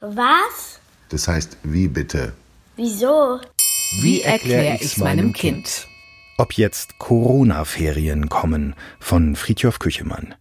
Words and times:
Was? 0.00 0.80
Das 1.10 1.28
heißt, 1.28 1.58
wie 1.62 1.86
bitte? 1.86 2.32
Wieso? 2.76 3.38
Wie 4.00 4.22
erkläre 4.22 4.78
ich's 4.80 4.96
meinem 4.96 5.34
Kind? 5.34 5.86
Ob 6.38 6.54
jetzt 6.54 6.98
Corona-Ferien 6.98 8.30
kommen 8.30 8.74
von 8.98 9.36
Friedhof 9.36 9.78
Küchemann. 9.78 10.34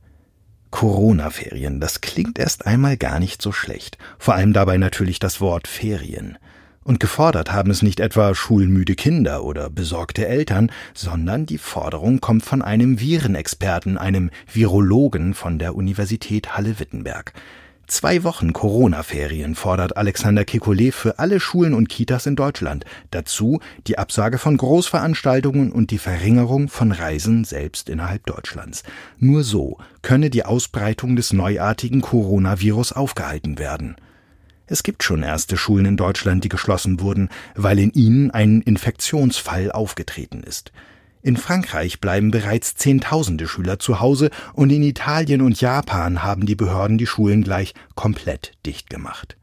Corona-Ferien, 0.71 1.81
das 1.81 1.99
klingt 1.99 2.39
erst 2.39 2.67
einmal 2.67 2.95
gar 2.95 3.19
nicht 3.19 3.41
so 3.41 3.51
schlecht. 3.51 3.97
Vor 4.17 4.35
allem 4.35 4.53
dabei 4.53 4.77
natürlich 4.77 5.19
das 5.19 5.41
Wort 5.41 5.67
Ferien. 5.67 6.37
Und 6.85 7.01
gefordert 7.01 7.51
haben 7.51 7.69
es 7.69 7.81
nicht 7.81 7.99
etwa 7.99 8.33
schulmüde 8.33 8.95
Kinder 8.95 9.43
oder 9.43 9.69
besorgte 9.69 10.25
Eltern, 10.25 10.71
sondern 10.93 11.45
die 11.45 11.57
Forderung 11.57 12.21
kommt 12.21 12.45
von 12.45 12.61
einem 12.61 13.01
Virenexperten, 13.01 13.97
einem 13.97 14.29
Virologen 14.49 15.33
von 15.33 15.59
der 15.59 15.75
Universität 15.75 16.55
Halle-Wittenberg. 16.55 17.33
Zwei 17.89 18.23
Wochen 18.23 18.53
Corona-Ferien 18.53 19.55
fordert 19.55 19.97
Alexander 19.97 20.43
Kekulé 20.43 20.91
für 20.91 21.17
alle 21.17 21.39
Schulen 21.39 21.73
und 21.73 21.89
Kitas 21.89 22.27
in 22.27 22.35
Deutschland. 22.35 22.85
Dazu 23.09 23.61
die 23.87 23.97
Absage 23.97 24.37
von 24.37 24.57
Großveranstaltungen 24.57 25.71
und 25.71 25.89
die 25.89 25.97
Verringerung 25.97 26.69
von 26.69 26.91
Reisen 26.91 27.45
selbst 27.45 27.89
innerhalb 27.89 28.27
Deutschlands. 28.27 28.83
Nur 29.17 29.43
so 29.43 29.79
könne 30.03 30.29
die 30.29 30.45
Ausbreitung 30.45 31.15
des 31.15 31.33
neuartigen 31.33 32.01
Coronavirus 32.01 32.91
aufgehalten 32.91 33.57
werden. 33.57 33.95
Es 34.67 34.83
gibt 34.83 35.01
schon 35.01 35.23
erste 35.23 35.57
Schulen 35.57 35.87
in 35.87 35.97
Deutschland, 35.97 36.43
die 36.43 36.49
geschlossen 36.49 36.99
wurden, 36.99 37.29
weil 37.55 37.79
in 37.79 37.89
ihnen 37.93 38.29
ein 38.29 38.61
Infektionsfall 38.61 39.71
aufgetreten 39.71 40.43
ist. 40.43 40.71
In 41.21 41.35
Frankreich 41.35 41.99
bleiben 41.99 42.31
bereits 42.31 42.75
Zehntausende 42.75 43.47
Schüler 43.47 43.77
zu 43.77 43.99
Hause 43.99 44.29
und 44.53 44.69
in 44.69 44.83
Italien 44.83 45.41
und 45.41 45.59
Japan 45.59 46.23
haben 46.23 46.45
die 46.45 46.55
Behörden 46.55 46.97
die 46.97 47.07
Schulen 47.07 47.43
gleich 47.43 47.73
komplett 47.95 48.53
dicht 48.65 48.89
gemacht. 48.89 49.35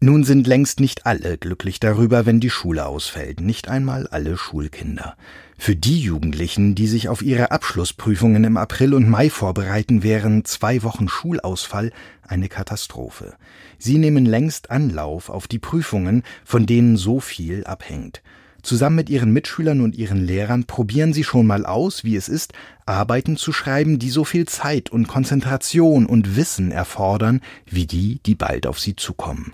Nun 0.00 0.22
sind 0.22 0.46
längst 0.46 0.78
nicht 0.78 1.06
alle 1.06 1.38
glücklich 1.38 1.80
darüber, 1.80 2.24
wenn 2.24 2.38
die 2.38 2.50
Schule 2.50 2.86
ausfällt, 2.86 3.40
nicht 3.40 3.68
einmal 3.68 4.06
alle 4.06 4.36
Schulkinder. 4.36 5.16
Für 5.56 5.74
die 5.74 5.98
Jugendlichen, 5.98 6.76
die 6.76 6.86
sich 6.86 7.08
auf 7.08 7.20
ihre 7.20 7.50
Abschlussprüfungen 7.50 8.44
im 8.44 8.56
April 8.58 8.94
und 8.94 9.08
Mai 9.08 9.28
vorbereiten, 9.28 10.04
wären 10.04 10.44
zwei 10.44 10.84
Wochen 10.84 11.08
Schulausfall 11.08 11.90
eine 12.22 12.48
Katastrophe. 12.48 13.34
Sie 13.78 13.98
nehmen 13.98 14.24
längst 14.24 14.70
Anlauf 14.70 15.30
auf 15.30 15.48
die 15.48 15.58
Prüfungen, 15.58 16.22
von 16.44 16.66
denen 16.66 16.96
so 16.96 17.18
viel 17.18 17.64
abhängt. 17.64 18.22
Zusammen 18.62 18.96
mit 18.96 19.08
ihren 19.08 19.32
Mitschülern 19.32 19.80
und 19.80 19.96
ihren 19.96 20.24
Lehrern 20.24 20.64
probieren 20.64 21.12
sie 21.12 21.24
schon 21.24 21.46
mal 21.46 21.64
aus, 21.64 22.02
wie 22.04 22.16
es 22.16 22.28
ist, 22.28 22.52
Arbeiten 22.86 23.36
zu 23.36 23.52
schreiben, 23.52 23.98
die 23.98 24.10
so 24.10 24.24
viel 24.24 24.46
Zeit 24.46 24.90
und 24.90 25.06
Konzentration 25.06 26.06
und 26.06 26.36
Wissen 26.36 26.72
erfordern, 26.72 27.40
wie 27.66 27.86
die, 27.86 28.20
die 28.26 28.34
bald 28.34 28.66
auf 28.66 28.80
sie 28.80 28.96
zukommen. 28.96 29.52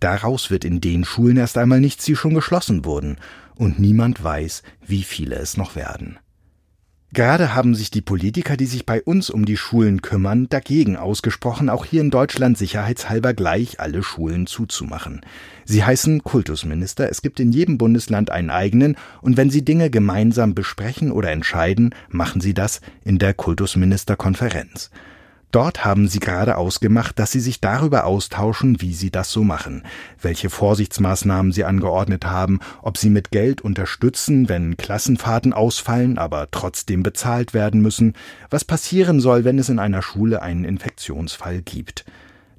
Daraus 0.00 0.50
wird 0.50 0.64
in 0.64 0.80
den 0.80 1.04
Schulen 1.04 1.36
erst 1.36 1.58
einmal 1.58 1.80
nichts, 1.80 2.04
die 2.04 2.16
schon 2.16 2.34
geschlossen 2.34 2.84
wurden, 2.84 3.16
und 3.54 3.78
niemand 3.78 4.22
weiß, 4.24 4.62
wie 4.86 5.02
viele 5.02 5.36
es 5.36 5.56
noch 5.56 5.76
werden. 5.76 6.18
Gerade 7.12 7.56
haben 7.56 7.74
sich 7.74 7.90
die 7.90 8.02
Politiker, 8.02 8.56
die 8.56 8.66
sich 8.66 8.86
bei 8.86 9.02
uns 9.02 9.30
um 9.30 9.44
die 9.44 9.56
Schulen 9.56 10.00
kümmern, 10.00 10.48
dagegen 10.48 10.96
ausgesprochen, 10.96 11.68
auch 11.68 11.84
hier 11.84 12.02
in 12.02 12.10
Deutschland 12.10 12.56
sicherheitshalber 12.56 13.34
gleich 13.34 13.80
alle 13.80 14.04
Schulen 14.04 14.46
zuzumachen. 14.46 15.22
Sie 15.64 15.82
heißen 15.82 16.22
Kultusminister, 16.22 17.10
es 17.10 17.20
gibt 17.20 17.40
in 17.40 17.50
jedem 17.50 17.78
Bundesland 17.78 18.30
einen 18.30 18.50
eigenen, 18.50 18.96
und 19.22 19.36
wenn 19.36 19.50
sie 19.50 19.64
Dinge 19.64 19.90
gemeinsam 19.90 20.54
besprechen 20.54 21.10
oder 21.10 21.32
entscheiden, 21.32 21.96
machen 22.10 22.40
sie 22.40 22.54
das 22.54 22.80
in 23.04 23.18
der 23.18 23.34
Kultusministerkonferenz. 23.34 24.90
Dort 25.50 25.84
haben 25.84 26.06
sie 26.06 26.20
gerade 26.20 26.56
ausgemacht, 26.56 27.18
dass 27.18 27.32
sie 27.32 27.40
sich 27.40 27.60
darüber 27.60 28.04
austauschen, 28.04 28.80
wie 28.80 28.94
sie 28.94 29.10
das 29.10 29.32
so 29.32 29.42
machen, 29.42 29.82
welche 30.20 30.48
Vorsichtsmaßnahmen 30.48 31.50
sie 31.50 31.64
angeordnet 31.64 32.24
haben, 32.24 32.60
ob 32.82 32.96
sie 32.96 33.10
mit 33.10 33.32
Geld 33.32 33.60
unterstützen, 33.60 34.48
wenn 34.48 34.76
Klassenfahrten 34.76 35.52
ausfallen, 35.52 36.18
aber 36.18 36.48
trotzdem 36.52 37.02
bezahlt 37.02 37.52
werden 37.52 37.82
müssen, 37.82 38.14
was 38.48 38.64
passieren 38.64 39.20
soll, 39.20 39.44
wenn 39.44 39.58
es 39.58 39.68
in 39.68 39.80
einer 39.80 40.02
Schule 40.02 40.40
einen 40.40 40.64
Infektionsfall 40.64 41.62
gibt. 41.62 42.04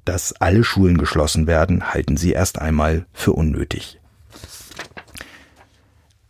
Dass 0.04 0.34
alle 0.34 0.62
Schulen 0.62 0.98
geschlossen 0.98 1.46
werden, 1.46 1.94
halten 1.94 2.18
sie 2.18 2.32
erst 2.32 2.58
einmal 2.58 3.06
für 3.14 3.32
unnötig. 3.32 4.00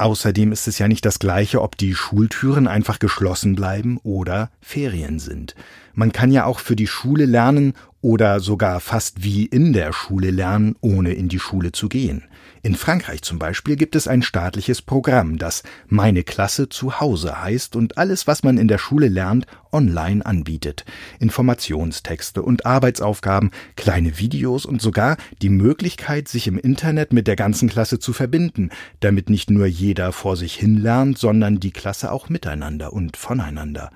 Außerdem 0.03 0.51
ist 0.51 0.67
es 0.67 0.81
ja 0.81 0.89
nicht 0.89 1.05
das 1.07 1.21
gleiche, 1.21 1.63
ob 1.63 1.79
die 1.79 1.95
Schultüren 1.95 2.67
einfach 2.67 2.99
geschlossen 2.99 3.55
bleiben 3.55 4.01
oder 4.03 4.51
Ferien 4.61 5.21
sind. 5.21 5.55
Man 5.95 6.11
kann 6.11 6.33
ja 6.33 6.45
auch 6.45 6.59
für 6.59 6.75
die 6.75 6.89
Schule 6.89 7.25
lernen 7.25 7.75
oder 8.03 8.41
sogar 8.41 8.81
fast 8.81 9.23
wie 9.23 9.47
in 9.47 9.73
der 9.73 9.93
Schule 9.93 10.31
lernen, 10.31 10.77
ohne 10.81 11.15
in 11.15 11.29
die 11.29 11.39
Schule 11.39 11.73
zu 11.73 11.89
gehen. 11.89 12.25
In 12.65 12.75
Frankreich 12.75 13.23
zum 13.23 13.39
Beispiel 13.39 13.77
gibt 13.77 13.97
es 13.97 14.07
ein 14.07 14.23
staatliches 14.23 14.83
Programm, 14.83 15.39
das 15.39 15.63
Meine 15.89 16.23
Klasse 16.23 16.69
zu 16.69 17.01
Hause 17.01 17.41
heißt 17.41 17.75
und 17.75 17.99
alles, 17.99 18.27
was 18.27 18.43
man 18.43 18.59
in 18.59 18.69
der 18.69 18.79
Schule 18.79 19.09
lernt, 19.09 19.47
online 19.73 20.25
anbietet. 20.25 20.85
Informationstexte 21.19 22.43
und 22.43 22.67
Arbeitsaufgaben, 22.67 23.51
kleine 23.77 24.19
Videos 24.19 24.67
und 24.67 24.83
sogar 24.83 25.17
die 25.41 25.49
Möglichkeit, 25.49 26.29
sich 26.29 26.47
im 26.47 26.59
Internet 26.59 27.13
mit 27.13 27.27
der 27.27 27.37
ganzen 27.37 27.69
Klasse 27.69 27.99
zu 27.99 28.13
verbinden, 28.13 28.71
damit 29.01 29.31
nicht 29.31 29.51
nur 29.51 29.67
jeder 29.67 30.13
vor 30.13 30.37
sich 30.37 30.55
hin 30.55 30.77
lernt, 30.77 31.19
sondern 31.19 31.59
die 31.59 31.73
Klasse 31.73 32.13
auch 32.13 32.29
miteinander 32.29 32.93
und 32.93 33.17
voneinander. 33.17 33.91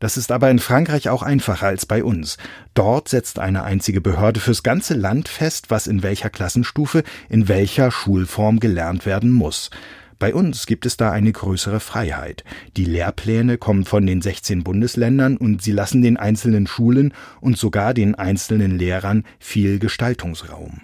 Das 0.00 0.16
ist 0.16 0.32
aber 0.32 0.50
in 0.50 0.58
Frankreich 0.58 1.08
auch 1.10 1.22
einfacher 1.22 1.66
als 1.66 1.86
bei 1.86 2.02
uns. 2.02 2.38
Dort 2.74 3.08
setzt 3.08 3.38
eine 3.38 3.62
einzige 3.62 4.00
Behörde 4.00 4.40
fürs 4.40 4.62
ganze 4.62 4.94
Land 4.94 5.28
fest, 5.28 5.66
was 5.70 5.86
in 5.86 6.02
welcher 6.02 6.30
Klassenstufe, 6.30 7.04
in 7.28 7.48
welcher 7.48 7.90
Schulform 7.90 8.58
gelernt 8.58 9.06
werden 9.06 9.30
muss. 9.30 9.70
Bei 10.18 10.34
uns 10.34 10.66
gibt 10.66 10.84
es 10.84 10.96
da 10.96 11.10
eine 11.10 11.32
größere 11.32 11.80
Freiheit. 11.80 12.44
Die 12.76 12.84
Lehrpläne 12.84 13.56
kommen 13.56 13.84
von 13.84 14.06
den 14.06 14.20
16 14.20 14.64
Bundesländern 14.64 15.36
und 15.36 15.62
sie 15.62 15.72
lassen 15.72 16.02
den 16.02 16.16
einzelnen 16.16 16.66
Schulen 16.66 17.14
und 17.40 17.56
sogar 17.56 17.94
den 17.94 18.14
einzelnen 18.14 18.78
Lehrern 18.78 19.24
viel 19.38 19.78
Gestaltungsraum. 19.78 20.82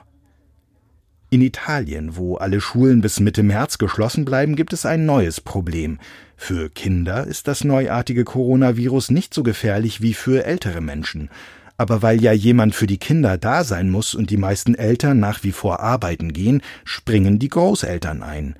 In 1.29 1.43
Italien, 1.43 2.17
wo 2.17 2.37
alle 2.37 2.61
Schulen 2.61 3.01
bis 3.01 3.19
Mitte 3.19 3.43
März 3.43 3.79
geschlossen 3.79 4.25
bleiben, 4.25 4.55
gibt 4.55 4.73
es 4.73 4.87
ein 4.87 5.07
neues 5.07 5.41
Problem. 5.41 5.99
Für 6.37 6.71
Kinder 6.71 7.27
ist 7.27 7.49
das 7.49 7.65
neuartige 7.65 8.23
Coronavirus 8.23 9.11
nicht 9.11 9.35
so 9.35 9.43
gefährlich 9.43 10.01
wie 10.01 10.15
für 10.15 10.45
ältere 10.45 10.81
Menschen. 10.81 11.29
Aber 11.79 12.01
weil 12.01 12.23
ja 12.23 12.33
jemand 12.33 12.77
für 12.77 12.87
die 12.87 12.99
Kinder 12.99 13.39
da 13.39 13.65
sein 13.65 13.91
muss 13.91 14.15
und 14.15 14.31
die 14.31 14.37
meisten 14.37 14.77
Eltern 14.77 15.19
nach 15.19 15.43
wie 15.43 15.51
vor 15.51 15.81
arbeiten 15.81 16.33
gehen, 16.33 16.63
springen 16.85 17.41
die 17.41 17.49
Großeltern 17.49 18.23
ein. 18.23 18.55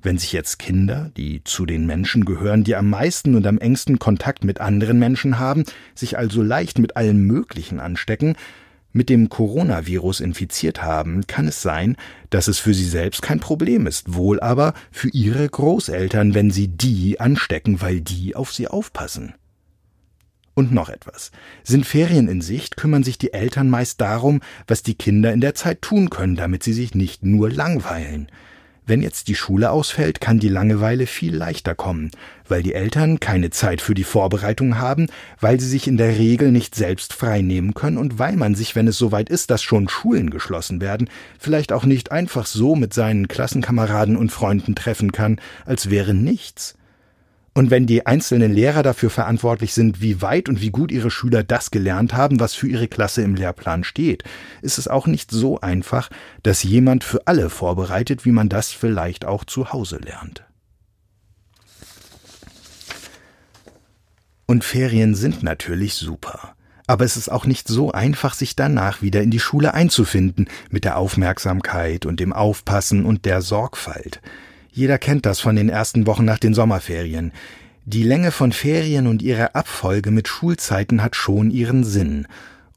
Wenn 0.00 0.16
sich 0.16 0.32
jetzt 0.32 0.60
Kinder, 0.60 1.10
die 1.16 1.42
zu 1.42 1.66
den 1.66 1.86
Menschen 1.86 2.24
gehören, 2.24 2.62
die 2.62 2.76
am 2.76 2.88
meisten 2.88 3.34
und 3.34 3.46
am 3.48 3.58
engsten 3.58 3.98
Kontakt 3.98 4.44
mit 4.44 4.60
anderen 4.60 5.00
Menschen 5.00 5.40
haben, 5.40 5.64
sich 5.96 6.18
also 6.18 6.40
leicht 6.40 6.78
mit 6.78 6.96
allem 6.96 7.26
Möglichen 7.26 7.80
anstecken, 7.80 8.36
mit 8.92 9.08
dem 9.08 9.28
Coronavirus 9.28 10.20
infiziert 10.20 10.82
haben, 10.82 11.26
kann 11.26 11.48
es 11.48 11.62
sein, 11.62 11.96
dass 12.30 12.48
es 12.48 12.58
für 12.58 12.74
sie 12.74 12.88
selbst 12.88 13.22
kein 13.22 13.40
Problem 13.40 13.86
ist, 13.86 14.14
wohl 14.14 14.40
aber 14.40 14.74
für 14.90 15.08
ihre 15.08 15.48
Großeltern, 15.48 16.34
wenn 16.34 16.50
sie 16.50 16.68
die 16.68 17.20
anstecken, 17.20 17.80
weil 17.80 18.00
die 18.00 18.36
auf 18.36 18.52
sie 18.52 18.68
aufpassen. 18.68 19.34
Und 20.54 20.70
noch 20.70 20.90
etwas. 20.90 21.30
Sind 21.64 21.86
Ferien 21.86 22.28
in 22.28 22.42
Sicht, 22.42 22.76
kümmern 22.76 23.02
sich 23.02 23.16
die 23.16 23.32
Eltern 23.32 23.70
meist 23.70 24.00
darum, 24.02 24.40
was 24.66 24.82
die 24.82 24.94
Kinder 24.94 25.32
in 25.32 25.40
der 25.40 25.54
Zeit 25.54 25.80
tun 25.80 26.10
können, 26.10 26.36
damit 26.36 26.62
sie 26.62 26.74
sich 26.74 26.94
nicht 26.94 27.24
nur 27.24 27.50
langweilen. 27.50 28.28
Wenn 28.84 29.00
jetzt 29.00 29.28
die 29.28 29.36
Schule 29.36 29.70
ausfällt, 29.70 30.20
kann 30.20 30.40
die 30.40 30.48
Langeweile 30.48 31.06
viel 31.06 31.36
leichter 31.36 31.76
kommen, 31.76 32.10
weil 32.48 32.64
die 32.64 32.74
Eltern 32.74 33.20
keine 33.20 33.50
Zeit 33.50 33.80
für 33.80 33.94
die 33.94 34.02
Vorbereitung 34.02 34.78
haben, 34.78 35.06
weil 35.40 35.60
sie 35.60 35.68
sich 35.68 35.86
in 35.86 35.96
der 35.96 36.18
Regel 36.18 36.50
nicht 36.50 36.74
selbst 36.74 37.12
frei 37.12 37.42
nehmen 37.42 37.74
können 37.74 37.96
und 37.96 38.18
weil 38.18 38.36
man 38.36 38.56
sich, 38.56 38.74
wenn 38.74 38.88
es 38.88 38.98
soweit 38.98 39.30
ist, 39.30 39.50
dass 39.50 39.62
schon 39.62 39.88
Schulen 39.88 40.30
geschlossen 40.30 40.80
werden, 40.80 41.08
vielleicht 41.38 41.72
auch 41.72 41.84
nicht 41.84 42.10
einfach 42.10 42.44
so 42.44 42.74
mit 42.74 42.92
seinen 42.92 43.28
Klassenkameraden 43.28 44.16
und 44.16 44.32
Freunden 44.32 44.74
treffen 44.74 45.12
kann, 45.12 45.40
als 45.64 45.88
wäre 45.88 46.12
nichts. 46.12 46.74
Und 47.54 47.70
wenn 47.70 47.86
die 47.86 48.06
einzelnen 48.06 48.52
Lehrer 48.52 48.82
dafür 48.82 49.10
verantwortlich 49.10 49.74
sind, 49.74 50.00
wie 50.00 50.22
weit 50.22 50.48
und 50.48 50.62
wie 50.62 50.70
gut 50.70 50.90
ihre 50.90 51.10
Schüler 51.10 51.42
das 51.42 51.70
gelernt 51.70 52.14
haben, 52.14 52.40
was 52.40 52.54
für 52.54 52.66
ihre 52.66 52.88
Klasse 52.88 53.22
im 53.22 53.34
Lehrplan 53.34 53.84
steht, 53.84 54.24
ist 54.62 54.78
es 54.78 54.88
auch 54.88 55.06
nicht 55.06 55.30
so 55.30 55.60
einfach, 55.60 56.08
dass 56.42 56.62
jemand 56.62 57.04
für 57.04 57.26
alle 57.26 57.50
vorbereitet, 57.50 58.24
wie 58.24 58.32
man 58.32 58.48
das 58.48 58.70
vielleicht 58.70 59.26
auch 59.26 59.44
zu 59.44 59.72
Hause 59.72 59.98
lernt. 59.98 60.44
Und 64.46 64.64
Ferien 64.64 65.14
sind 65.14 65.42
natürlich 65.42 65.94
super. 65.94 66.54
Aber 66.86 67.04
es 67.04 67.16
ist 67.16 67.30
auch 67.30 67.46
nicht 67.46 67.68
so 67.68 67.92
einfach, 67.92 68.34
sich 68.34 68.56
danach 68.56 69.02
wieder 69.02 69.22
in 69.22 69.30
die 69.30 69.40
Schule 69.40 69.72
einzufinden, 69.72 70.48
mit 70.70 70.84
der 70.84 70.96
Aufmerksamkeit 70.96 72.06
und 72.06 72.18
dem 72.18 72.32
Aufpassen 72.32 73.04
und 73.04 73.24
der 73.24 73.40
Sorgfalt. 73.40 74.20
Jeder 74.74 74.96
kennt 74.96 75.26
das 75.26 75.38
von 75.38 75.54
den 75.54 75.68
ersten 75.68 76.06
Wochen 76.06 76.24
nach 76.24 76.38
den 76.38 76.54
Sommerferien. 76.54 77.32
Die 77.84 78.04
Länge 78.04 78.30
von 78.30 78.52
Ferien 78.52 79.06
und 79.06 79.20
ihre 79.20 79.54
Abfolge 79.54 80.10
mit 80.10 80.28
Schulzeiten 80.28 81.02
hat 81.02 81.14
schon 81.14 81.50
ihren 81.50 81.84
Sinn. 81.84 82.26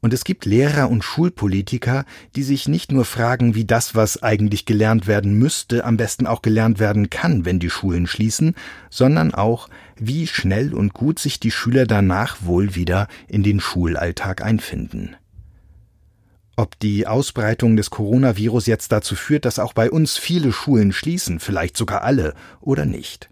Und 0.02 0.12
es 0.12 0.24
gibt 0.24 0.44
Lehrer 0.44 0.90
und 0.90 1.04
Schulpolitiker, 1.04 2.04
die 2.36 2.42
sich 2.42 2.68
nicht 2.68 2.92
nur 2.92 3.06
fragen, 3.06 3.54
wie 3.54 3.64
das, 3.64 3.94
was 3.94 4.22
eigentlich 4.22 4.66
gelernt 4.66 5.06
werden 5.06 5.38
müsste, 5.38 5.86
am 5.86 5.96
besten 5.96 6.26
auch 6.26 6.42
gelernt 6.42 6.78
werden 6.78 7.08
kann, 7.08 7.46
wenn 7.46 7.60
die 7.60 7.70
Schulen 7.70 8.06
schließen, 8.06 8.56
sondern 8.90 9.32
auch, 9.32 9.70
wie 9.98 10.26
schnell 10.26 10.74
und 10.74 10.92
gut 10.92 11.18
sich 11.18 11.40
die 11.40 11.50
Schüler 11.50 11.86
danach 11.86 12.36
wohl 12.42 12.74
wieder 12.74 13.08
in 13.26 13.42
den 13.42 13.58
Schulalltag 13.58 14.42
einfinden. 14.42 15.16
Ob 16.56 16.78
die 16.80 17.06
Ausbreitung 17.06 17.76
des 17.76 17.90
Coronavirus 17.90 18.66
jetzt 18.66 18.90
dazu 18.90 19.14
führt, 19.14 19.44
dass 19.44 19.58
auch 19.58 19.74
bei 19.74 19.90
uns 19.90 20.16
viele 20.16 20.52
Schulen 20.52 20.92
schließen, 20.92 21.38
vielleicht 21.38 21.76
sogar 21.76 22.02
alle, 22.02 22.34
oder 22.62 22.86
nicht. 22.86 23.28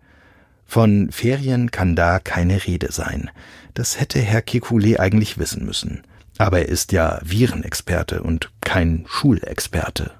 Von 0.66 1.10
Ferien 1.10 1.70
kann 1.70 1.96
da 1.96 2.18
keine 2.18 2.66
Rede 2.66 2.92
sein. 2.92 3.30
Das 3.72 3.98
hätte 3.98 4.18
Herr 4.18 4.40
Kekulé 4.40 4.98
eigentlich 4.98 5.38
wissen 5.38 5.64
müssen. 5.64 6.02
Aber 6.36 6.60
er 6.60 6.68
ist 6.68 6.92
ja 6.92 7.18
Virenexperte 7.22 8.22
und 8.22 8.50
kein 8.60 9.04
Schulexperte. 9.08 10.10